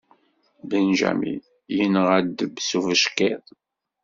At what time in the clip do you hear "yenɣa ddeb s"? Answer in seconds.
1.77-2.69